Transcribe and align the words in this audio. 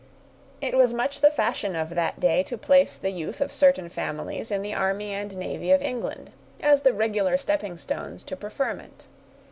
It 0.61 0.73
was 0.75 0.93
much 0.93 1.21
the 1.21 1.29
fashion 1.29 1.75
of 1.75 1.89
that 1.91 2.19
day 2.19 2.41
to 2.45 2.57
place 2.57 2.95
the 2.95 3.11
youth 3.11 3.39
of 3.39 3.53
certain 3.53 3.87
families 3.87 4.49
in 4.49 4.63
the 4.63 4.73
army 4.73 5.13
and 5.13 5.37
navy 5.37 5.69
of 5.69 5.83
England, 5.83 6.31
as 6.59 6.81
the 6.81 6.91
regular 6.91 7.37
stepping 7.37 7.77
stones 7.77 8.23
to 8.23 8.35
preferment. 8.35 9.05